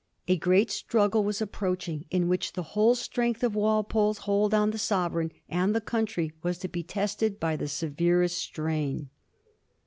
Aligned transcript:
A 0.27 0.35
great 0.35 0.71
struggle 0.71 1.23
was 1.23 1.43
approaching, 1.43 2.05
in 2.09 2.27
which 2.27 2.53
the 2.53 2.63
whole 2.73 2.95
strength 2.95 3.43
of 3.43 3.53
Walpole's 3.53 4.17
hold 4.25 4.51
on 4.51 4.71
the 4.71 4.79
Sovereign 4.79 5.31
and 5.47 5.75
the 5.75 5.79
country 5.79 6.31
was 6.41 6.57
to 6.57 6.67
be 6.67 6.81
tested 6.81 7.39
by 7.39 7.55
the 7.55 7.67
severest 7.67 8.39
strain. 8.39 9.11